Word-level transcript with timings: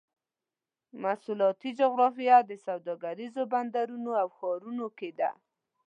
مواصلاتي 1.01 1.69
جغرافیه 1.79 2.37
د 2.43 2.51
سوداګریزو 2.65 3.41
بندرونو 3.53 4.11
او 4.21 4.27
ښارونو 4.37 4.85
کې 4.97 5.09
ده. 5.19 5.31